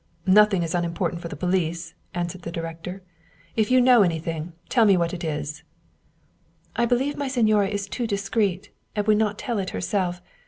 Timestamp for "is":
0.63-0.73, 5.23-5.61, 7.67-7.87